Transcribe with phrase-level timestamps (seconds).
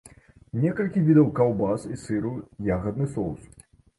[0.61, 2.31] Некалькі відаў каўбас і сыру,
[2.79, 3.41] ягадны соус.